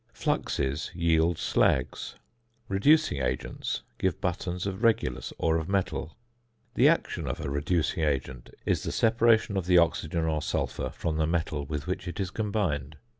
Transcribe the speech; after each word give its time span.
Fluxes 0.13 0.89
yield 0.95 1.37
slags; 1.37 2.15
reducing 2.67 3.21
agents 3.21 3.83
give 3.99 4.19
buttons 4.19 4.65
of 4.65 4.81
regulus 4.81 5.31
or 5.37 5.57
of 5.57 5.69
metal. 5.69 6.17
The 6.73 6.87
action 6.89 7.27
of 7.27 7.39
a 7.39 7.51
reducing 7.51 8.03
agent 8.03 8.49
is 8.65 8.81
the 8.81 8.91
separation 8.91 9.57
of 9.57 9.67
the 9.67 9.77
oxygen 9.77 10.23
or 10.23 10.41
sulphur 10.41 10.89
from 10.89 11.17
the 11.17 11.27
metal 11.27 11.67
with 11.67 11.85
which 11.85 12.07
it 12.07 12.19
is 12.19 12.31
combined. 12.31 12.97